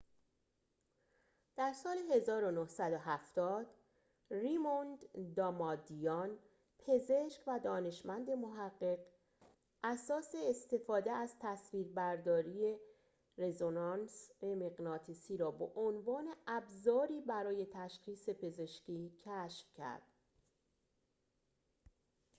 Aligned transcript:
در 1.57 1.73
سال 1.73 1.97
۱۹۷۰ 2.09 3.65
ریموند 4.31 4.99
دامادیان 5.35 6.37
پزشک 6.79 7.41
و 7.47 7.59
دانشمند 7.59 8.29
محقق 8.31 8.97
اساس 9.83 10.35
استفاده 10.49 11.11
از 11.11 11.35
تصویربرداری 11.39 12.77
رزونانس 13.37 14.31
مغناطیسی 14.43 15.37
را 15.37 15.51
به 15.51 15.65
عنوان 15.65 16.33
ابزاری 16.47 17.21
برای 17.21 17.65
تشخیص 17.71 18.29
پزشکی 18.29 19.11
کشف 19.25 19.73
کرد 19.73 20.01